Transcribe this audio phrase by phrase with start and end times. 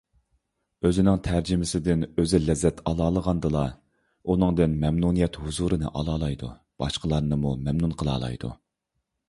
[0.87, 3.63] ئۆزىنىڭ تەرجىمىسىدىن ئۆزى لەززەت ئالالىغاندىلا،
[4.31, 6.53] ئۇنىڭدىن مەمنۇنىيەت ھۇزۇرىنى ئالالايدۇ،
[6.85, 8.55] باشقىلارنىمۇ مەمنۇن قىلالايدۇ.